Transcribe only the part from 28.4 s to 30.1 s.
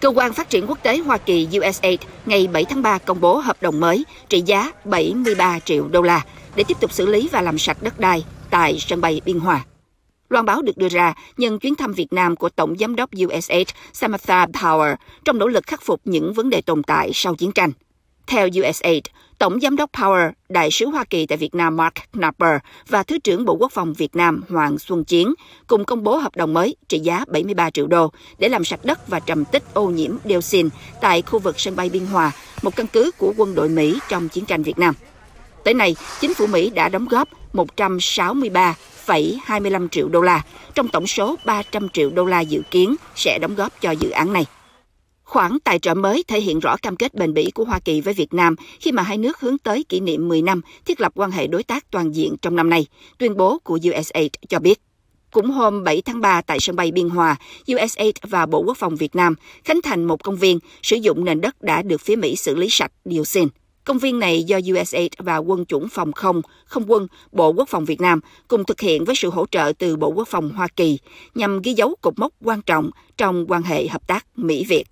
làm sạch đất và trầm tích ô